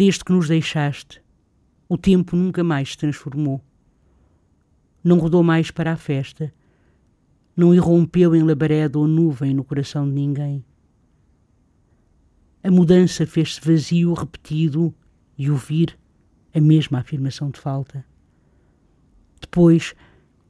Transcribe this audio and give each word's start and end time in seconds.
Desde 0.00 0.24
que 0.24 0.32
nos 0.32 0.48
deixaste, 0.48 1.22
o 1.86 1.98
tempo 1.98 2.34
nunca 2.34 2.64
mais 2.64 2.92
se 2.92 2.96
transformou. 2.96 3.62
Não 5.04 5.18
rodou 5.18 5.42
mais 5.42 5.70
para 5.70 5.92
a 5.92 5.96
festa, 5.98 6.54
não 7.54 7.74
irrompeu 7.74 8.34
em 8.34 8.42
labareda 8.42 8.98
ou 8.98 9.06
nuvem 9.06 9.52
no 9.52 9.62
coração 9.62 10.08
de 10.08 10.14
ninguém. 10.14 10.64
A 12.64 12.70
mudança 12.70 13.26
fez-se 13.26 13.60
vazio, 13.60 14.14
repetido, 14.14 14.94
e 15.36 15.50
ouvir 15.50 15.98
a 16.54 16.60
mesma 16.62 17.00
afirmação 17.00 17.50
de 17.50 17.60
falta. 17.60 18.02
Depois, 19.38 19.94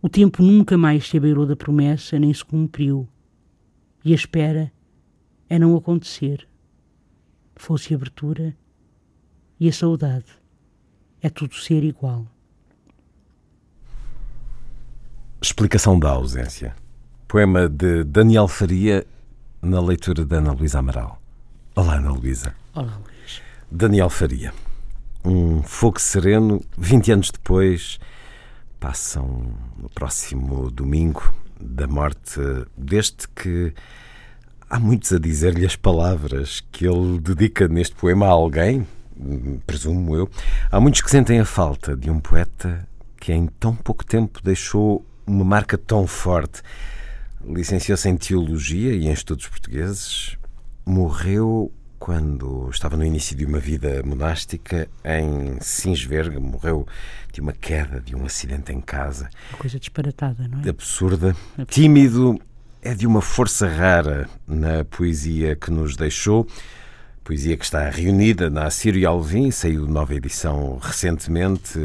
o 0.01 0.09
tempo 0.09 0.45
nunca 0.45 0.79
mais 0.79 1.09
se 1.09 1.17
abeirou 1.17 1.45
da 1.45 1.57
promessa, 1.57 2.21
nem 2.21 2.33
se 2.33 2.45
cumpriu. 2.45 3.09
E 4.05 4.13
a 4.13 4.15
espera 4.15 4.73
é 5.49 5.59
não 5.59 5.77
acontecer. 5.77 6.47
Fosse 7.57 7.93
abertura 7.93 8.57
e 9.61 9.69
a 9.69 9.73
saudade 9.73 10.25
é 11.21 11.29
tudo 11.29 11.55
ser 11.55 11.85
igual. 11.85 12.27
Explicação 15.41 15.99
da 15.99 16.11
ausência. 16.11 16.75
Poema 17.29 17.69
de 17.69 18.03
Daniel 18.05 18.49
Faria 18.49 19.07
na 19.61 19.81
leitura 19.81 20.25
de 20.25 20.35
Ana 20.35 20.53
Luísa 20.53 20.79
Amaral. 20.79 21.21
Olá, 21.77 21.97
Ana 21.97 22.11
Luísa. 22.13 22.55
Olá, 22.75 22.99
Luís. 23.07 23.43
Daniel 23.71 24.09
Faria. 24.09 24.53
Um 25.23 25.63
fogo 25.63 26.01
sereno, 26.01 26.63
20 26.79 27.13
anos 27.13 27.31
depois, 27.31 28.01
passam 28.81 29.55
no 29.77 29.91
próximo 29.91 30.71
domingo 30.71 31.35
da 31.61 31.87
morte 31.87 32.41
deste 32.77 33.29
que 33.29 33.75
há 34.71 34.81
muitos 34.81 35.13
a 35.13 35.19
dizer-lhe 35.19 35.67
as 35.67 35.77
palavras 35.77 36.65
que 36.73 36.87
ele 36.87 37.19
dedica 37.19 37.69
neste 37.69 37.95
poema 37.95 38.27
a 38.27 38.31
alguém, 38.31 38.87
presumo 39.67 40.17
eu. 40.17 40.31
Há 40.71 40.81
muitos 40.81 41.01
que 41.01 41.11
sentem 41.11 41.41
a 41.41 41.45
falta 41.45 41.97
de 41.97 42.11
um 42.11 42.21
poeta 42.21 42.87
que 43.19 43.33
em 43.33 43.47
tão 43.47 43.75
pouco 43.75 44.05
tempo 44.05 44.41
deixou 44.43 45.05
uma 45.27 45.45
marca 45.45 45.77
tão 45.77 46.07
forte. 46.07 46.63
Licenciou-se 47.45 48.09
em 48.09 48.17
Teologia 48.17 48.93
e 48.93 49.07
em 49.07 49.13
Estudos 49.13 49.47
Portugueses. 49.47 50.37
Morreu 50.85 51.73
quando 51.99 52.69
estava 52.71 52.97
no 52.97 53.05
início 53.05 53.37
de 53.37 53.45
uma 53.45 53.61
vida 53.61 54.03
monástica 54.05 54.89
em 55.05 55.59
Sinsberg. 55.61 56.39
Morreu 56.39 56.87
de 57.33 57.41
uma 57.41 57.53
queda, 57.53 58.01
de 58.01 58.17
um 58.17 58.25
acidente 58.25 58.73
em 58.73 58.81
casa. 58.81 59.29
Uma 59.51 59.59
coisa 59.59 59.79
disparatada, 59.79 60.49
não 60.49 60.63
é? 60.63 60.69
Absurda. 60.69 61.37
Tímido, 61.69 62.41
é 62.83 62.95
de 62.95 63.07
uma 63.07 63.21
força 63.21 63.69
rara 63.69 64.29
na 64.47 64.85
poesia 64.85 65.55
que 65.55 65.71
nos 65.71 65.97
deixou. 65.97 66.47
Poesia 67.31 67.57
que 67.57 67.65
está 67.65 67.89
reunida 67.89 68.51
na 68.51 68.65
Assírio 68.65 69.09
Alvim, 69.09 69.53
saiu 69.53 69.87
nova 69.87 70.13
edição 70.13 70.79
recentemente, 70.83 71.79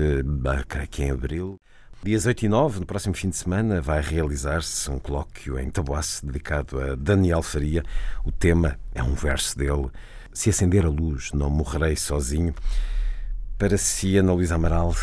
creio 0.68 0.88
que 0.88 1.04
em 1.04 1.12
abril. 1.12 1.62
Dias 2.04 2.26
8 2.26 2.46
e 2.46 2.50
9, 2.50 2.80
no 2.80 2.86
próximo 2.88 3.14
fim 3.14 3.30
de 3.30 3.36
semana, 3.36 3.80
vai 3.80 4.02
realizar-se 4.02 4.90
um 4.90 4.98
colóquio 4.98 5.60
em 5.60 5.70
Taboaço 5.70 6.26
dedicado 6.26 6.82
a 6.82 6.96
Daniel 6.96 7.44
Faria. 7.44 7.84
O 8.26 8.32
tema 8.32 8.80
é 8.96 9.04
um 9.04 9.14
verso 9.14 9.56
dele: 9.56 9.88
Se 10.34 10.50
acender 10.50 10.84
a 10.84 10.90
luz, 10.90 11.32
não 11.32 11.52
morrerei 11.52 11.96
sozinho. 11.96 12.56
Para 13.56 13.78
si, 13.78 14.18
Ana 14.18 14.34
Luísa 14.34 14.56
Amaral, 14.56 14.96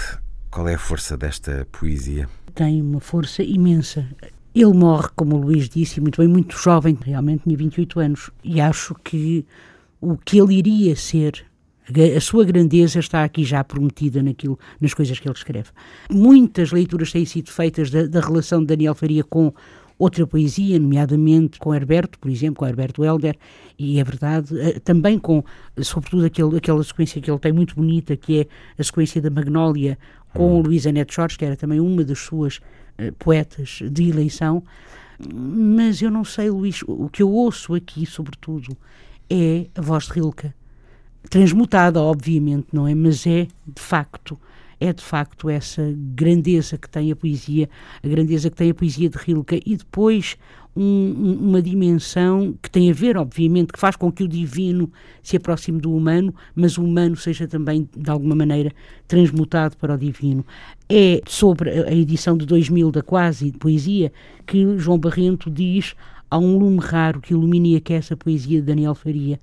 qual 0.50 0.68
é 0.68 0.74
a 0.74 0.78
força 0.78 1.16
desta 1.16 1.68
poesia? 1.70 2.28
Tem 2.52 2.82
uma 2.82 2.98
força 2.98 3.44
imensa. 3.44 4.04
Ele 4.52 4.74
morre, 4.74 5.08
como 5.14 5.36
o 5.36 5.40
Luís 5.40 5.68
disse, 5.68 6.00
muito 6.00 6.20
bem, 6.20 6.26
muito 6.26 6.58
jovem, 6.58 6.98
realmente 7.00 7.44
tinha 7.44 7.56
28 7.56 8.00
anos, 8.00 8.30
e 8.42 8.60
acho 8.60 8.94
que 9.04 9.46
o 10.02 10.18
que 10.18 10.38
ele 10.38 10.56
iria 10.56 10.94
ser 10.94 11.46
a 12.16 12.20
sua 12.20 12.44
grandeza 12.44 13.00
está 13.00 13.24
aqui 13.24 13.44
já 13.44 13.62
prometida 13.62 14.22
naquilo, 14.22 14.58
nas 14.80 14.94
coisas 14.94 15.18
que 15.18 15.26
ele 15.26 15.36
escreve. 15.36 15.70
Muitas 16.10 16.70
leituras 16.70 17.10
têm 17.10 17.24
sido 17.24 17.50
feitas 17.50 17.90
da, 17.90 18.06
da 18.06 18.20
relação 18.20 18.60
de 18.60 18.66
Daniel 18.66 18.94
Faria 18.94 19.24
com 19.24 19.52
outra 19.98 20.26
poesia, 20.26 20.78
nomeadamente 20.78 21.58
com 21.58 21.74
Herberto, 21.74 22.18
por 22.18 22.30
exemplo, 22.30 22.56
com 22.56 22.66
Herberto 22.66 23.04
Helder, 23.04 23.36
e 23.78 24.00
é 24.00 24.04
verdade, 24.04 24.58
eh, 24.58 24.80
também 24.80 25.18
com, 25.18 25.44
sobretudo, 25.80 26.24
aquele, 26.24 26.56
aquela 26.56 26.82
sequência 26.82 27.20
que 27.20 27.30
ele 27.30 27.38
tem 27.38 27.52
muito 27.52 27.74
bonita, 27.74 28.16
que 28.16 28.40
é 28.40 28.46
a 28.78 28.82
sequência 28.82 29.20
da 29.20 29.30
Magnólia 29.30 29.98
com 30.32 30.58
hum. 30.58 30.62
Luísa 30.62 30.90
Neto 30.90 31.12
Jorge, 31.12 31.36
que 31.36 31.44
era 31.44 31.56
também 31.56 31.78
uma 31.78 32.02
das 32.04 32.18
suas 32.18 32.56
uh, 32.56 33.12
poetas 33.18 33.80
de 33.90 34.08
eleição. 34.08 34.62
Mas 35.32 36.02
eu 36.02 36.10
não 36.10 36.24
sei, 36.24 36.50
Luís, 36.50 36.82
o 36.86 37.08
que 37.08 37.22
eu 37.22 37.30
ouço 37.30 37.74
aqui, 37.74 38.04
sobretudo, 38.04 38.76
é 39.32 39.66
a 39.74 39.80
voz 39.80 40.04
de 40.04 40.12
Rilke 40.12 40.52
transmutada, 41.30 42.00
obviamente, 42.00 42.66
não 42.72 42.86
é? 42.86 42.94
Mas 42.94 43.26
é, 43.26 43.46
de 43.66 43.80
facto, 43.80 44.38
é 44.78 44.92
de 44.92 45.02
facto 45.02 45.48
essa 45.48 45.94
grandeza 45.96 46.76
que 46.76 46.88
tem 46.88 47.10
a 47.10 47.16
poesia, 47.16 47.70
a 48.02 48.08
grandeza 48.08 48.50
que 48.50 48.56
tem 48.56 48.70
a 48.70 48.74
poesia 48.74 49.08
de 49.08 49.16
Rilke 49.16 49.62
e 49.64 49.76
depois 49.76 50.36
um, 50.76 51.38
uma 51.40 51.62
dimensão 51.62 52.54
que 52.60 52.70
tem 52.70 52.90
a 52.90 52.94
ver, 52.94 53.16
obviamente, 53.16 53.72
que 53.72 53.78
faz 53.78 53.96
com 53.96 54.12
que 54.12 54.24
o 54.24 54.28
divino 54.28 54.90
se 55.22 55.36
aproxime 55.36 55.80
do 55.80 55.94
humano, 55.94 56.34
mas 56.54 56.76
o 56.76 56.84
humano 56.84 57.16
seja 57.16 57.46
também, 57.46 57.88
de 57.96 58.10
alguma 58.10 58.34
maneira, 58.34 58.72
transmutado 59.06 59.76
para 59.76 59.94
o 59.94 59.98
divino. 59.98 60.44
É 60.88 61.22
sobre 61.26 61.70
a 61.70 61.92
edição 61.92 62.36
de 62.36 62.44
2000 62.44 62.90
da 62.90 63.02
Quase 63.02 63.52
Poesia 63.52 64.12
que 64.46 64.76
João 64.78 64.98
Barrento 64.98 65.50
diz 65.50 65.94
há 66.32 66.38
um 66.38 66.56
lume 66.56 66.78
raro 66.78 67.20
que 67.20 67.34
ilumina 67.34 67.68
e 67.68 67.76
aquece 67.76 68.14
a 68.14 68.16
poesia 68.16 68.58
de 68.58 68.66
Daniel 68.66 68.94
Faria. 68.94 69.38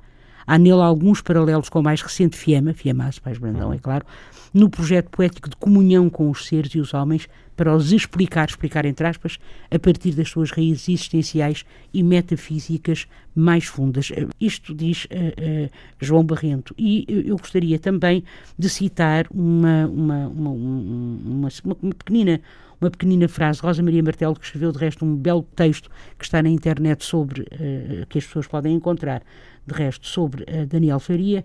Há 0.48 0.58
nele 0.58 0.82
alguns 0.82 1.22
paralelos 1.22 1.70
com 1.70 1.82
o 1.82 1.84
mais 1.84 2.02
recente 2.02 2.36
Fiema, 2.36 2.74
Fiemaço, 2.74 3.22
Pais 3.22 3.38
Brandão, 3.38 3.72
é 3.72 3.78
claro, 3.78 4.04
no 4.52 4.68
projeto 4.68 5.08
poético 5.12 5.48
de 5.48 5.56
comunhão 5.56 6.10
com 6.10 6.32
os 6.32 6.48
seres 6.48 6.72
e 6.74 6.80
os 6.80 6.92
homens, 6.92 7.28
para 7.60 7.76
os 7.76 7.92
explicar, 7.92 8.48
explicar 8.48 8.86
entre 8.86 9.06
aspas, 9.06 9.38
a 9.70 9.78
partir 9.78 10.14
das 10.14 10.30
suas 10.30 10.50
raízes 10.50 10.88
existenciais 10.88 11.66
e 11.94 12.02
metafísicas 12.02 13.06
mais 13.36 13.66
fundas. 13.66 14.14
Isto 14.40 14.74
diz 14.74 15.04
uh, 15.04 15.08
uh, 15.10 15.70
João 16.00 16.24
Barrento. 16.24 16.74
E 16.78 17.06
eu 17.26 17.36
gostaria 17.36 17.78
também 17.78 18.24
de 18.58 18.70
citar 18.70 19.28
uma, 19.30 19.88
uma, 19.88 20.28
uma, 20.30 20.50
uma, 20.52 21.50
uma 21.82 21.94
pequenina 21.94 22.40
uma 22.80 22.90
pequenina 22.90 23.28
frase. 23.28 23.60
Rosa 23.60 23.84
Maria 23.84 24.02
Martelo, 24.02 24.36
que 24.36 24.46
escreveu 24.46 24.72
de 24.72 24.78
resto 24.78 25.04
um 25.04 25.14
belo 25.14 25.46
texto 25.54 25.92
que 26.18 26.24
está 26.24 26.42
na 26.42 26.48
internet 26.48 27.04
sobre, 27.04 27.42
uh, 27.42 28.06
que 28.08 28.20
as 28.20 28.26
pessoas 28.26 28.48
podem 28.48 28.74
encontrar, 28.74 29.22
de 29.68 29.74
resto, 29.74 30.08
sobre 30.08 30.44
uh, 30.44 30.66
Daniel 30.66 31.02
Faria, 31.02 31.44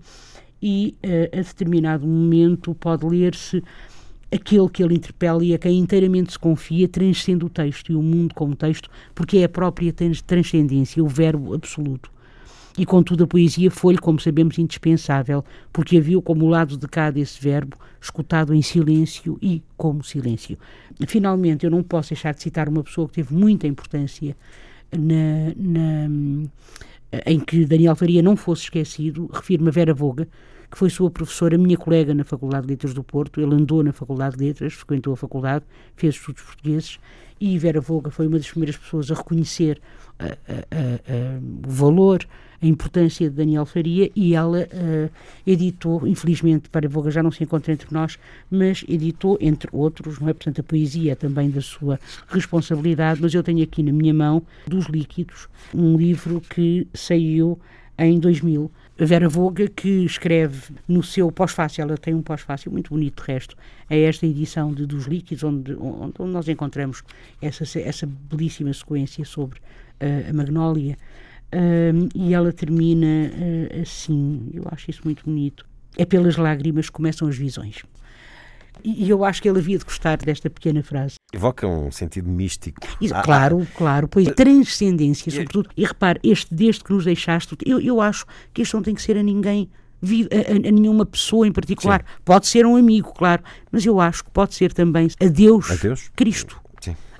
e 0.63 0.97
uh, 1.05 1.41
a 1.41 1.43
determinado 1.43 2.07
momento 2.07 2.73
pode 2.77 3.05
ler-se 3.05 3.65
aquele 4.35 4.69
que 4.69 4.83
ele 4.83 4.95
interpela 4.95 5.45
e 5.45 5.55
a 5.55 5.59
quem 5.59 5.79
inteiramente 5.79 6.33
se 6.33 6.39
confia 6.39 6.89
transcende 6.89 7.45
o 7.45 7.49
texto 7.49 7.93
e 7.93 7.95
o 7.95 8.03
mundo 8.03 8.35
como 8.35 8.57
texto, 8.57 8.91
porque 9.15 9.39
é 9.39 9.45
a 9.45 9.49
própria 9.49 9.93
transcendência, 10.27 11.03
o 11.03 11.09
verbo 11.09 11.55
absoluto. 11.55 12.11
E 12.77 12.85
contudo 12.85 13.23
a 13.23 13.27
poesia 13.27 13.71
foi-lhe, 13.71 14.01
como 14.01 14.19
sabemos, 14.19 14.59
indispensável, 14.59 15.45
porque 15.73 15.97
a 15.97 16.01
viu 16.01 16.21
como 16.21 16.49
lado 16.49 16.77
de 16.77 16.89
cá 16.89 17.09
desse 17.09 17.41
verbo, 17.41 17.77
escutado 18.01 18.53
em 18.53 18.63
silêncio 18.63 19.39
e 19.41 19.63
como 19.77 20.03
silêncio. 20.03 20.59
Finalmente, 21.07 21.65
eu 21.65 21.71
não 21.71 21.85
posso 21.85 22.11
deixar 22.11 22.35
de 22.35 22.43
citar 22.43 22.69
uma 22.69 22.83
pessoa 22.83 23.07
que 23.07 23.15
teve 23.15 23.33
muita 23.33 23.69
importância 23.69 24.37
na, 24.93 25.53
na 25.57 26.09
em 27.27 27.39
que 27.39 27.65
Daniel 27.65 27.95
Faria 27.95 28.23
não 28.23 28.37
fosse 28.37 28.65
esquecido, 28.65 29.31
refiro-me 29.33 29.69
a 29.69 29.73
Vera 29.73 29.95
Voga, 29.95 30.27
que 30.75 30.79
foi 30.81 30.91
sua 30.91 31.09
professora, 31.09 31.57
minha 31.57 31.77
colega 31.77 32.13
na 32.13 32.25
Faculdade 32.25 32.67
de 32.67 32.73
Letras 32.73 32.93
do 32.93 33.05
Porto. 33.05 33.41
Ele 33.41 33.55
andou 33.55 33.81
na 33.85 33.93
Faculdade 33.93 34.37
de 34.37 34.45
Letras, 34.45 34.73
frequentou 34.73 35.13
a 35.13 35.17
faculdade, 35.17 35.65
fez 35.95 36.17
estudos 36.17 36.43
portugueses 36.43 36.99
e 37.41 37.57
Vera 37.57 37.81
Voga 37.81 38.11
foi 38.11 38.27
uma 38.27 38.39
das 38.39 38.51
primeiras 38.51 38.77
pessoas 38.77 39.09
a 39.09 39.15
reconhecer 39.15 39.81
o 41.65 41.71
valor, 41.71 42.27
a 42.61 42.67
importância 42.67 43.31
de 43.31 43.37
Daniel 43.37 43.65
Faria 43.65 44.11
e 44.17 44.35
ela 44.35 44.67
editou, 45.47 46.09
infelizmente 46.09 46.69
Vera 46.73 46.89
Voga 46.89 47.09
já 47.09 47.23
não 47.23 47.31
se 47.31 47.45
encontra 47.45 47.73
entre 47.73 47.95
nós, 47.95 48.19
mas 48.51 48.85
editou, 48.89 49.39
entre 49.41 49.69
outros, 49.73 50.19
não 50.19 50.29
é? 50.29 50.33
Portanto, 50.33 50.61
a 50.61 50.65
poesia 50.65 51.13
é 51.13 51.15
também 51.15 51.51
da 51.51 51.61
sua 51.61 52.01
responsabilidade, 52.27 53.23
mas 53.23 53.33
eu 53.33 53.45
tenho 53.45 53.63
aqui 53.63 53.81
na 53.81 53.93
minha 53.93 54.13
mão, 54.13 54.43
dos 54.67 54.87
líquidos, 54.87 55.49
um 55.73 55.97
livro 55.97 56.41
que 56.41 56.89
saiu 56.93 57.61
em 57.97 58.19
2000 58.19 58.69
Vera 58.97 59.29
Voga, 59.29 59.69
que 59.69 60.05
escreve 60.05 60.73
no 60.87 61.03
seu 61.03 61.31
pós-fácil, 61.33 61.83
ela 61.83 61.99
tem 61.99 62.15
um 62.15 62.23
pós-fácil 62.23 62.71
muito 62.71 62.91
bonito, 62.91 63.23
de 63.23 63.33
resto, 63.33 63.57
é 63.91 64.01
esta 64.03 64.25
edição 64.25 64.73
de, 64.73 64.87
dos 64.87 65.07
líquidos, 65.07 65.43
onde, 65.43 65.75
onde, 65.75 66.33
nós 66.33 66.49
encontramos 66.49 67.03
essa, 67.43 67.65
essa 67.81 68.07
belíssima 68.07 68.73
sequência 68.73 69.25
sobre 69.25 69.59
uh, 69.59 70.31
a 70.31 70.33
Magnólia. 70.33 70.97
E 72.15 72.35
ela 72.35 72.53
termina 72.53 73.07
uh, 73.07 73.83
assim, 73.83 74.51
eu 74.53 74.65
acho 74.73 74.91
isso 74.91 75.03
muito 75.05 75.25
bonito. 75.25 75.65
É 75.97 76.05
pelas 76.05 76.37
lágrimas 76.37 76.87
que 76.87 76.93
começam 76.93 77.29
as 77.29 77.37
visões. 77.37 77.85
E 78.83 79.09
eu 79.09 79.25
acho 79.25 79.41
que 79.41 79.49
ele 79.49 79.59
havia 79.59 79.79
de 79.79 79.85
gostar 79.85 80.19
desta 80.19 80.51
pequena 80.51 80.83
frase. 80.83 81.15
Evoca 81.33 81.67
um 81.67 81.91
sentido 81.91 82.29
místico. 82.29 82.81
Isso, 83.01 83.15
ah, 83.15 83.23
claro, 83.23 83.63
ah, 83.63 83.77
claro, 83.77 84.09
pois 84.09 84.29
transcendência, 84.35 85.31
sobretudo. 85.31 85.71
E 85.77 85.85
repare, 85.85 86.21
este 86.23 86.55
desde 86.55 86.85
que 86.85 86.93
nos 86.93 87.05
deixaste, 87.05 87.57
eu, 87.65 87.81
eu 87.81 88.01
acho 88.01 88.27
que 88.53 88.63
isto 88.63 88.77
não 88.77 88.83
tem 88.83 88.95
que 88.95 89.03
ser 89.03 89.17
a 89.17 89.23
ninguém 89.23 89.71
a, 90.05 90.07
a, 90.07 90.69
a, 90.69 90.73
nenhuma 90.73 91.07
pessoa 91.07 91.47
em 91.47 91.53
particular. 91.53 92.01
Sim. 92.01 92.21
Pode 92.25 92.47
ser 92.47 92.67
um 92.67 92.77
amigo, 92.77 93.13
claro, 93.15 93.43
mas 93.73 93.87
eu 93.87 94.01
acho 94.01 94.25
que 94.25 94.31
pode 94.31 94.55
ser 94.55 94.73
também 94.73 95.09
a 95.21 95.27
Deus, 95.27 95.71
a 95.71 95.77
Deus? 95.77 96.11
Cristo 96.15 96.61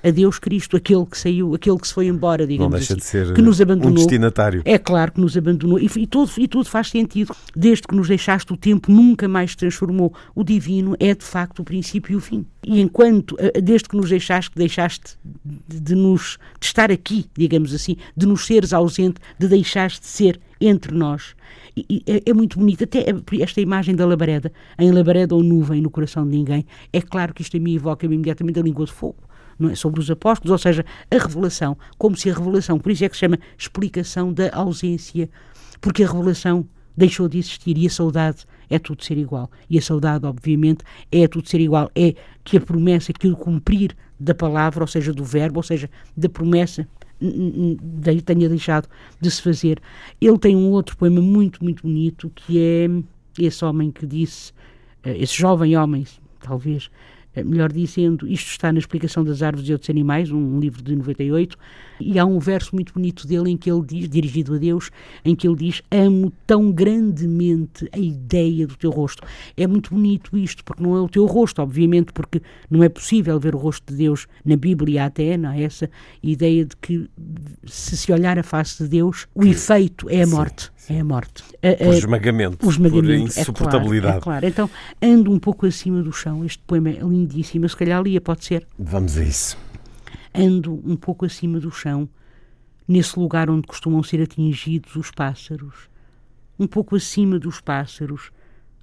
a 0.05 0.11
Deus 0.11 0.37
Cristo, 0.37 0.77
aquele 0.77 1.03
que 1.07 1.17
saiu, 1.17 1.55
aquele 1.55 1.79
que 1.79 1.87
se 1.87 1.93
foi 1.93 2.05
embora, 2.05 2.45
digamos 2.45 2.71
Não 2.71 2.77
deixa 2.77 2.93
assim, 2.93 2.99
de 2.99 3.05
ser 3.05 3.33
que 3.33 3.41
nos 3.41 3.59
abandonou. 3.59 3.91
um 3.91 3.95
destinatário. 3.95 4.61
É 4.63 4.77
claro 4.77 5.11
que 5.11 5.19
nos 5.19 5.35
abandonou 5.35 5.79
e, 5.79 5.89
e, 5.97 6.05
tudo, 6.05 6.31
e 6.37 6.47
tudo 6.47 6.69
faz 6.69 6.89
sentido. 6.89 7.35
Desde 7.55 7.87
que 7.87 7.95
nos 7.95 8.07
deixaste, 8.07 8.53
o 8.53 8.57
tempo 8.57 8.91
nunca 8.91 9.27
mais 9.27 9.51
se 9.51 9.57
transformou. 9.57 10.13
O 10.35 10.43
divino 10.43 10.95
é 10.99 11.15
de 11.15 11.23
facto 11.23 11.59
o 11.59 11.63
princípio 11.63 12.13
e 12.13 12.15
o 12.15 12.19
fim. 12.19 12.45
E 12.63 12.79
enquanto, 12.79 13.35
eh, 13.39 13.59
desde 13.59 13.89
que 13.89 13.97
nos 13.97 14.09
deixaste, 14.09 14.51
deixaste 14.55 15.17
de, 15.67 15.79
de 15.79 15.95
nos 15.95 16.37
de 16.59 16.67
estar 16.67 16.91
aqui, 16.91 17.25
digamos 17.35 17.73
assim, 17.73 17.97
de 18.15 18.27
nos 18.27 18.45
seres 18.45 18.73
ausente, 18.73 19.19
de 19.39 19.47
deixaste 19.47 20.01
de 20.01 20.07
ser 20.07 20.39
entre 20.61 20.93
nós. 20.93 21.35
E, 21.75 22.03
é, 22.05 22.29
é, 22.29 22.33
muito 22.33 22.59
bonito, 22.59 22.83
até 22.83 23.05
esta 23.41 23.59
imagem 23.59 23.95
da 23.95 24.05
labareda, 24.05 24.51
em 24.77 24.91
labareda 24.91 25.33
ou 25.33 25.41
nuvem 25.41 25.81
no 25.81 25.89
coração 25.89 26.23
de 26.23 26.29
ninguém, 26.29 26.65
é 26.93 27.01
claro 27.01 27.33
que 27.33 27.41
isto 27.41 27.57
a 27.57 27.59
mim 27.59 27.75
evoca 27.75 28.05
imediatamente 28.05 28.59
a 28.59 28.63
língua 28.63 28.85
de 28.85 28.91
fogo 28.91 29.17
é? 29.69 29.75
sobre 29.75 29.99
os 29.99 30.09
apóstolos, 30.09 30.51
ou 30.51 30.57
seja, 30.57 30.85
a 31.09 31.17
revelação, 31.17 31.77
como 31.97 32.15
se 32.15 32.29
a 32.29 32.33
revelação, 32.33 32.79
por 32.79 32.91
isso 32.91 33.05
é 33.05 33.09
que 33.09 33.15
se 33.15 33.21
chama 33.21 33.39
explicação 33.57 34.33
da 34.33 34.49
ausência, 34.53 35.29
porque 35.79 36.03
a 36.03 36.07
revelação 36.07 36.67
deixou 36.95 37.27
de 37.27 37.37
existir 37.37 37.77
e 37.77 37.87
a 37.87 37.89
saudade 37.89 38.45
é 38.69 38.79
tudo 38.79 39.03
ser 39.03 39.17
igual. 39.17 39.49
E 39.69 39.77
a 39.77 39.81
saudade, 39.81 40.25
obviamente, 40.25 40.83
é 41.11 41.27
tudo 41.27 41.47
ser 41.47 41.59
igual. 41.59 41.91
É 41.95 42.15
que 42.43 42.57
a 42.57 42.61
promessa, 42.61 43.13
que 43.13 43.27
o 43.27 43.35
cumprir 43.35 43.95
da 44.19 44.33
palavra, 44.33 44.83
ou 44.83 44.87
seja, 44.87 45.13
do 45.13 45.23
verbo, 45.23 45.59
ou 45.59 45.63
seja, 45.63 45.89
da 46.15 46.29
promessa, 46.29 46.87
tenha 48.25 48.49
deixado 48.49 48.87
de 49.19 49.31
se 49.31 49.41
fazer. 49.41 49.79
Ele 50.19 50.37
tem 50.37 50.55
um 50.55 50.71
outro 50.71 50.97
poema 50.97 51.21
muito, 51.21 51.63
muito 51.63 51.83
bonito, 51.83 52.31
que 52.33 52.59
é 52.59 52.87
esse 53.39 53.63
homem 53.63 53.91
que 53.91 54.05
disse, 54.05 54.53
eh, 55.03 55.17
esse 55.17 55.37
jovem 55.37 55.75
homem, 55.77 56.05
talvez, 56.39 56.89
melhor 57.43 57.71
dizendo, 57.71 58.27
isto 58.27 58.51
está 58.51 58.71
na 58.71 58.79
Explicação 58.79 59.23
das 59.23 59.41
Árvores 59.41 59.67
e 59.69 59.73
Outros 59.73 59.89
Animais, 59.89 60.31
um 60.31 60.59
livro 60.59 60.81
de 60.81 60.95
98, 60.95 61.57
e 61.99 62.17
há 62.17 62.25
um 62.25 62.39
verso 62.39 62.73
muito 62.73 62.93
bonito 62.93 63.27
dele 63.27 63.49
em 63.49 63.57
que 63.57 63.69
ele 63.69 63.83
diz, 63.85 64.09
dirigido 64.09 64.55
a 64.55 64.57
Deus, 64.57 64.91
em 65.23 65.35
que 65.35 65.47
ele 65.47 65.55
diz: 65.55 65.81
Amo 65.91 66.31
tão 66.47 66.71
grandemente 66.71 67.89
a 67.91 67.99
ideia 67.99 68.65
do 68.67 68.75
teu 68.75 68.91
rosto. 68.91 69.23
É 69.57 69.67
muito 69.67 69.93
bonito 69.93 70.37
isto, 70.37 70.63
porque 70.63 70.83
não 70.83 70.95
é 70.95 71.01
o 71.01 71.09
teu 71.09 71.25
rosto, 71.25 71.61
obviamente, 71.61 72.13
porque 72.13 72.41
não 72.69 72.83
é 72.83 72.89
possível 72.89 73.39
ver 73.39 73.55
o 73.55 73.57
rosto 73.57 73.91
de 73.91 73.97
Deus 73.97 74.27
na 74.43 74.55
Bíblia 74.55 75.05
até, 75.05 75.37
não 75.37 75.51
é 75.51 75.63
essa 75.63 75.89
ideia 76.21 76.65
de 76.65 76.75
que 76.77 77.09
se 77.65 78.05
se 78.05 78.11
olhar 78.11 78.37
a 78.37 78.43
face 78.43 78.83
de 78.83 78.89
Deus, 78.89 79.27
o 79.33 79.43
efeito 79.43 80.07
é 80.09 80.21
a 80.21 80.27
morte. 80.27 80.65
Sim. 80.65 80.74
É 80.89 80.99
a 80.99 81.03
morte. 81.03 81.43
Por 81.43 81.93
esmagamento, 81.93 82.57
por, 82.57 82.71
esmagamento, 82.71 83.33
por 83.33 83.39
insuportabilidade. 83.39 84.17
É 84.17 84.21
claro, 84.21 84.45
é 84.45 84.51
claro. 84.51 84.69
Então, 84.69 84.69
ando 85.01 85.31
um 85.31 85.39
pouco 85.39 85.65
acima 85.65 86.01
do 86.03 86.11
chão. 86.11 86.45
Este 86.45 86.61
poema 86.65 86.89
é 86.89 86.99
lindíssimo. 86.99 87.67
Se 87.67 87.75
calhar 87.75 88.01
lia, 88.03 88.21
pode 88.21 88.45
ser. 88.45 88.67
Vamos 88.77 89.17
a 89.17 89.23
isso. 89.23 89.57
Ando 90.33 90.73
um 90.85 90.95
pouco 90.95 91.25
acima 91.25 91.59
do 91.59 91.71
chão, 91.71 92.07
nesse 92.87 93.17
lugar 93.17 93.49
onde 93.49 93.65
costumam 93.65 94.03
ser 94.03 94.21
atingidos 94.21 94.95
os 94.95 95.09
pássaros. 95.09 95.89
Um 96.59 96.67
pouco 96.67 96.95
acima 96.95 97.39
dos 97.39 97.59
pássaros, 97.61 98.31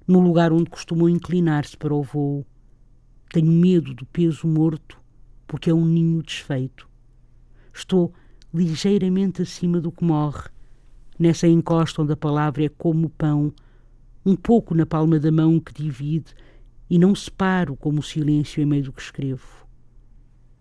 no 0.07 0.19
lugar 0.19 0.51
onde 0.51 0.69
costumam 0.69 1.07
inclinar-se 1.07 1.77
para 1.77 1.93
o 1.93 2.03
voo. 2.03 2.45
Tenho 3.31 3.51
medo 3.51 3.93
do 3.93 4.05
peso 4.05 4.45
morto, 4.45 4.99
porque 5.47 5.69
é 5.69 5.73
um 5.73 5.85
ninho 5.85 6.21
desfeito. 6.21 6.87
Estou 7.73 8.13
ligeiramente 8.53 9.41
acima 9.41 9.79
do 9.79 9.91
que 9.91 10.03
morre 10.03 10.53
nessa 11.17 11.47
encosta 11.47 12.01
onde 12.01 12.13
a 12.13 12.17
palavra 12.17 12.65
é 12.65 12.69
como 12.69 13.07
o 13.07 13.09
pão, 13.09 13.53
um 14.25 14.35
pouco 14.35 14.73
na 14.73 14.85
palma 14.85 15.19
da 15.19 15.31
mão 15.31 15.59
que 15.59 15.73
divide, 15.73 16.33
e 16.89 16.97
não 16.99 17.15
separo 17.15 17.75
como 17.75 17.99
o 17.99 18.03
silêncio 18.03 18.61
em 18.61 18.65
meio 18.65 18.83
do 18.83 18.93
que 18.93 19.01
escrevo. 19.01 19.67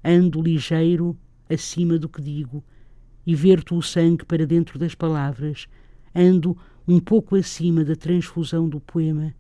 Ando 0.05 0.41
ligeiro 0.41 1.17
acima 1.49 1.99
do 1.99 2.09
que 2.09 2.23
digo, 2.23 2.65
e 3.27 3.35
verto 3.35 3.77
o 3.77 3.83
sangue 3.83 4.25
para 4.25 4.47
dentro 4.47 4.79
das 4.79 4.95
palavras, 4.95 5.67
ando 6.15 6.57
um 6.87 6.99
pouco 6.99 7.37
acima 7.37 7.85
da 7.85 7.95
transfusão 7.95 8.69
do 8.69 8.81
poema, 8.81 9.35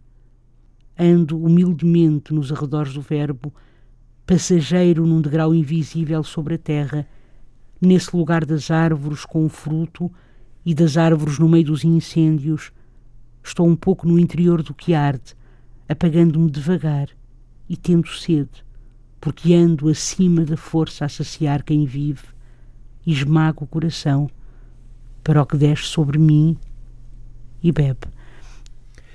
ando 0.99 1.43
humildemente 1.43 2.33
nos 2.33 2.53
arredores 2.53 2.95
do 2.95 3.01
verbo, 3.01 3.53
passageiro 4.25 5.07
num 5.07 5.21
degrau 5.21 5.55
invisível 5.55 6.23
sobre 6.23 6.55
a 6.55 6.59
terra, 6.59 7.07
nesse 7.81 8.17
lugar 8.17 8.45
das 8.45 8.71
árvores 8.71 9.25
com 9.25 9.45
o 9.45 9.49
fruto, 9.49 10.11
e 10.65 10.75
das 10.75 10.97
árvores 10.97 11.39
no 11.39 11.49
meio 11.49 11.65
dos 11.65 11.85
incêndios, 11.85 12.73
estou 13.43 13.67
um 13.67 13.77
pouco 13.77 14.07
no 14.07 14.19
interior 14.19 14.63
do 14.63 14.75
que 14.75 14.95
arde, 14.95 15.35
apagando-me 15.89 16.51
devagar 16.51 17.09
e 17.69 17.77
tendo 17.77 18.09
sede, 18.09 18.65
porque 19.21 19.55
ando 19.55 19.89
acima 19.89 20.45
da 20.45 20.57
força 20.57 21.05
a 21.05 21.09
saciar 21.09 21.63
quem 21.63 21.85
vive 21.85 22.27
e 23.05 23.13
esmago 23.13 23.65
o 23.65 23.67
coração 23.67 24.31
para 25.25 25.43
o 25.43 25.47
que 25.47 25.57
desce 25.57 25.85
sobre 25.85 26.19
mim 26.19 26.57
e 27.63 27.73
bebe. 27.73 28.12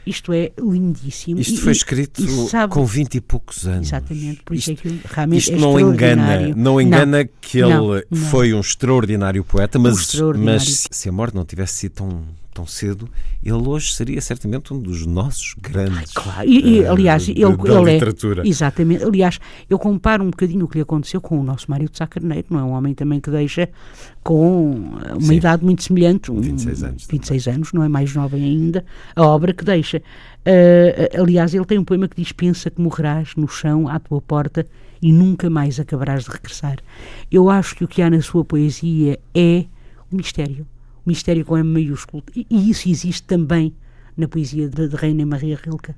Isto 0.07 0.33
é 0.33 0.51
lindíssimo. 0.57 1.39
Isto 1.39 1.61
foi 1.61 1.73
escrito 1.73 2.23
e, 2.23 2.49
sabe, 2.49 2.73
com 2.73 2.85
vinte 2.85 3.15
e 3.15 3.21
poucos 3.21 3.67
anos. 3.67 3.87
Exatamente, 3.87 4.41
por 4.43 4.55
isso 4.55 4.71
isto, 4.71 4.87
é 4.87 4.91
que 4.91 5.01
realmente 5.05 5.39
isto 5.39 5.53
é 5.53 5.57
não 5.57 5.79
engana, 5.79 6.55
não 6.55 6.81
engana 6.81 7.23
não, 7.23 7.29
que 7.41 7.59
ele 7.59 7.73
não, 7.73 7.87
não. 8.09 8.29
foi 8.29 8.53
um 8.53 8.59
extraordinário 8.59 9.43
poeta, 9.43 9.77
mas, 9.77 9.97
um 9.97 9.99
extraordinário. 9.99 10.59
mas 10.59 10.87
se 10.89 11.09
a 11.09 11.11
morte 11.11 11.35
não 11.35 11.45
tivesse 11.45 11.75
sido 11.75 11.93
tão 11.93 12.23
tão 12.57 12.65
cedo, 12.65 13.07
ele 13.43 13.67
hoje 13.67 13.93
seria 13.93 14.19
certamente 14.19 14.73
um 14.73 14.79
dos 14.79 15.05
nossos 15.05 15.53
grandes. 15.61 16.11
Claro, 16.11 16.49
e, 16.49 16.59
e 16.59 16.79
eh, 16.81 16.87
aliás, 16.87 17.27
uh, 17.27 17.31
ele, 17.31 17.41
ele 17.43 17.91
é 17.91 17.93
literatura. 17.93 18.43
É, 18.43 18.47
exatamente. 18.47 19.03
Aliás, 19.03 19.39
eu 19.69 19.77
comparo 19.77 20.23
um 20.23 20.31
bocadinho 20.31 20.65
o 20.65 20.67
que 20.67 20.77
lhe 20.77 20.81
aconteceu 20.81 21.21
com 21.21 21.39
o 21.39 21.43
nosso 21.43 21.69
Mário 21.69 21.87
de 21.87 21.95
Sá 21.95 22.07
Carneiro, 22.07 22.47
não 22.49 22.59
é? 22.59 22.63
Um 22.63 22.71
homem 22.71 22.95
também 22.95 23.19
que 23.19 23.29
deixa 23.29 23.69
com 24.23 24.71
uma 25.11 25.21
Sim. 25.21 25.35
idade 25.35 25.63
muito 25.63 25.83
semelhante, 25.83 26.31
um, 26.31 26.41
26 26.41 26.83
anos. 26.83 27.07
26 27.07 27.43
também. 27.43 27.55
anos, 27.55 27.73
não 27.73 27.83
é 27.83 27.87
mais 27.87 28.09
jovem 28.09 28.43
ainda, 28.43 28.83
a 29.15 29.21
obra 29.21 29.53
que 29.53 29.63
deixa. 29.63 29.99
Uh, 29.99 31.21
aliás, 31.21 31.53
ele 31.53 31.65
tem 31.65 31.77
um 31.77 31.83
poema 31.83 32.07
que 32.07 32.15
diz: 32.19 32.31
Pensa 32.31 32.71
que 32.71 32.81
morrerás 32.81 33.35
no 33.37 33.47
chão 33.47 33.87
à 33.87 33.99
tua 33.99 34.19
porta 34.19 34.65
e 34.99 35.13
nunca 35.13 35.47
mais 35.47 35.79
acabarás 35.79 36.23
de 36.23 36.31
regressar. 36.31 36.77
Eu 37.31 37.51
acho 37.51 37.75
que 37.75 37.83
o 37.83 37.87
que 37.87 38.01
há 38.01 38.09
na 38.09 38.21
sua 38.21 38.43
poesia 38.43 39.19
é 39.35 39.65
o 40.11 40.15
mistério 40.15 40.65
mistério 41.07 41.45
com 41.45 41.57
M 41.57 41.69
maiúsculo. 41.69 42.23
E, 42.35 42.45
e 42.49 42.69
isso 42.69 42.89
existe 42.89 43.23
também 43.23 43.73
na 44.15 44.27
poesia 44.27 44.67
de, 44.67 44.87
de 44.87 44.95
Reina 44.95 45.25
Maria 45.25 45.59
Rilke. 45.61 45.93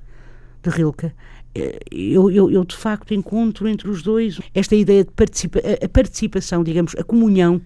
De 0.62 0.70
Rilke. 0.70 1.12
Eh, 1.54 1.78
eu, 1.90 2.30
eu, 2.30 2.50
eu, 2.50 2.64
de 2.64 2.76
facto 2.76 3.12
encontro 3.14 3.68
entre 3.68 3.88
os 3.88 4.02
dois 4.02 4.40
esta 4.54 4.76
ideia 4.76 5.04
de 5.04 5.10
participa 5.10 5.58
a 5.58 5.88
participação, 5.88 6.62
digamos, 6.62 6.94
a 6.96 7.02
comunhão. 7.02 7.60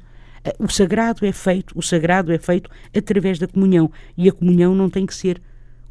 Eh, 0.45 0.55
o 0.59 0.69
sagrado 0.69 1.27
é 1.27 1.33
feito, 1.33 1.77
o 1.77 1.83
sagrado 1.83 2.33
é 2.33 2.39
feito 2.39 2.71
através 2.97 3.39
da 3.39 3.47
comunhão 3.47 3.91
e 4.17 4.29
a 4.29 4.33
comunhão 4.33 4.75
não 4.75 4.89
tem 4.89 5.05
que 5.05 5.15
ser 5.15 5.41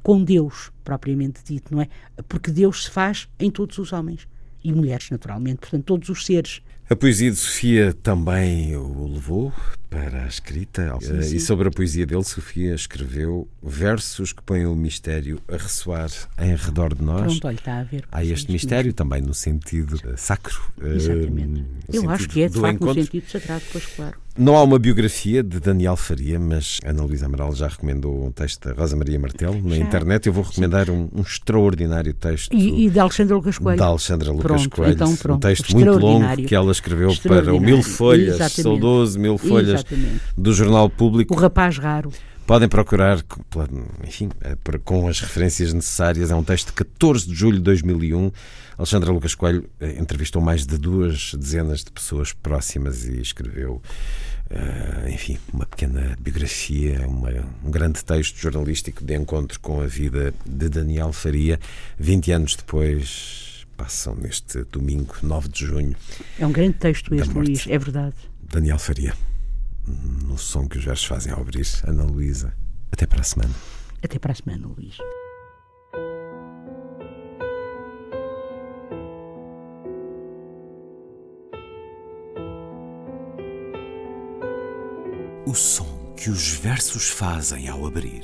com 0.01 0.23
Deus 0.23 0.71
propriamente 0.83 1.41
dito, 1.45 1.73
não 1.73 1.81
é? 1.81 1.87
Porque 2.27 2.51
Deus 2.51 2.85
se 2.85 2.91
faz 2.91 3.29
em 3.39 3.49
todos 3.49 3.77
os 3.77 3.93
homens 3.93 4.27
e 4.63 4.71
mulheres, 4.71 5.09
naturalmente, 5.09 5.59
portanto, 5.59 5.85
todos 5.85 6.09
os 6.09 6.25
seres 6.25 6.61
A 6.89 6.95
poesia 6.95 7.31
de 7.31 7.37
Sofia 7.37 7.93
também 8.03 8.75
o 8.75 9.07
levou 9.07 9.53
para 9.89 10.23
a 10.23 10.27
escrita. 10.27 10.95
Sim, 11.01 11.21
sim. 11.21 11.35
E 11.37 11.39
sobre 11.39 11.67
a 11.67 11.71
poesia 11.71 12.05
dele, 12.05 12.23
Sofia 12.23 12.73
escreveu 12.75 13.47
versos 13.61 14.33
que 14.33 14.41
põem 14.43 14.65
o 14.65 14.75
mistério 14.75 15.39
a 15.47 15.53
ressoar 15.53 16.09
em 16.39 16.55
redor 16.55 16.93
de 16.93 17.03
nós. 17.03 17.23
Pronto, 17.39 17.47
olha, 17.47 17.55
está 17.55 17.79
a 17.79 17.83
ver. 17.83 18.03
Há 18.11 18.23
este 18.23 18.51
mistério 18.51 18.91
também 18.93 19.21
no 19.21 19.33
sentido 19.33 19.97
eh, 20.03 20.13
sacro. 20.17 20.59
Exatamente. 20.83 21.47
no 21.47 21.65
Eu 21.91 22.09
acho 22.09 22.27
que 22.27 22.41
é, 22.43 22.49
de 22.49 22.59
facto, 22.59 22.75
encontro. 22.75 22.95
no 22.95 23.03
sentido 23.05 23.29
sagrado, 23.29 23.63
pois 23.71 23.85
claro. 23.85 24.23
Não 24.35 24.57
há 24.57 24.63
uma 24.63 24.79
biografia 24.79 25.43
de 25.43 25.59
Daniel 25.59 25.95
Faria, 25.95 26.39
mas 26.39 26.79
Ana 26.83 27.03
Luísa 27.03 27.27
Amaral 27.27 27.53
já 27.53 27.67
recomendou 27.67 28.25
um 28.25 28.31
texto 28.31 28.67
da 28.67 28.73
Rosa 28.73 28.95
Maria 28.95 29.19
Martelo 29.19 29.61
na 29.61 29.75
Já. 29.75 29.83
internet. 29.83 30.25
Eu 30.25 30.33
vou 30.33 30.43
recomendar 30.43 30.89
um, 30.89 31.07
um 31.13 31.21
extraordinário 31.21 32.11
texto 32.15 32.51
E, 32.51 32.87
e 32.87 32.89
de 32.89 32.99
Alexandre 32.99 33.31
Lucas 33.35 33.59
Coelho. 33.59 33.77
da 33.77 33.85
Alexandra 33.85 34.31
Lucas 34.31 34.43
Pronto, 34.43 34.69
Coelho. 34.71 34.93
então 34.93 35.11
um 35.11 35.15
pronto. 35.15 35.41
texto 35.47 35.71
muito 35.73 35.91
longo 35.99 36.35
que 36.47 36.55
ela 36.55 36.71
escreveu 36.73 37.15
para 37.23 37.53
o. 37.53 37.59
Mil 37.59 37.81
Folhas, 37.81 38.35
Exatamente. 38.35 38.61
saudoso 38.61 39.19
Mil 39.19 39.37
Folhas 39.37 39.69
Exatamente. 39.85 40.21
do 40.37 40.53
Jornal 40.53 40.89
Público. 40.89 41.33
O 41.33 41.37
rapaz 41.37 41.77
raro. 41.77 42.11
Podem 42.45 42.67
procurar, 42.67 43.23
enfim, 44.05 44.29
para- 44.65 44.77
com 44.77 45.07
as 45.07 45.21
referências 45.21 45.71
necessárias. 45.71 46.29
É 46.29 46.35
um 46.35 46.43
texto 46.43 46.67
de 46.67 46.73
14 46.73 47.25
de 47.25 47.33
julho 47.33 47.55
de 47.57 47.63
2001. 47.63 48.31
Alexandra 48.77 49.11
Lucas 49.13 49.33
Coelho 49.33 49.69
eh, 49.79 49.95
entrevistou 49.97 50.41
mais 50.41 50.65
de 50.65 50.77
duas 50.77 51.33
dezenas 51.35 51.85
de 51.85 51.91
pessoas 51.91 52.33
próximas 52.33 53.05
e 53.05 53.21
escreveu, 53.21 53.81
eh, 54.49 55.11
enfim, 55.13 55.37
uma 55.53 55.65
pequena 55.65 56.17
biografia, 56.19 57.07
uma- 57.07 57.29
um 57.63 57.71
grande 57.71 58.03
texto 58.03 58.35
jornalístico 58.37 59.05
de 59.05 59.15
encontro 59.15 59.57
com 59.61 59.79
a 59.79 59.87
vida 59.87 60.33
de 60.45 60.67
Daniel 60.67 61.13
Faria. 61.13 61.57
20 61.97 62.31
anos 62.33 62.55
depois, 62.57 63.52
passam 63.77 64.15
neste 64.15 64.63
domingo, 64.65 65.15
9 65.21 65.49
de 65.49 65.65
junho, 65.65 65.95
É 66.39 66.45
um 66.45 66.51
grande 66.51 66.77
texto 66.77 67.13
este. 67.13 67.33
Luís, 67.33 67.65
é 67.67 67.77
verdade. 67.77 68.15
Daniel 68.41 68.79
Faria. 68.79 69.13
No 69.87 70.37
som 70.37 70.67
que 70.67 70.77
os 70.77 70.85
versos 70.85 71.05
fazem 71.05 71.31
ao 71.33 71.41
abrir, 71.41 71.67
Ana 71.85 72.03
Luísa. 72.05 72.53
Até 72.91 73.05
para 73.05 73.21
a 73.21 73.23
semana. 73.23 73.53
Até 74.01 74.19
para 74.19 74.31
a 74.31 74.35
semana, 74.35 74.67
Luís. 74.67 74.97
O 85.45 85.53
som 85.53 86.13
que 86.15 86.29
os 86.29 86.49
versos 86.53 87.09
fazem 87.09 87.67
ao 87.67 87.85
abrir. 87.85 88.23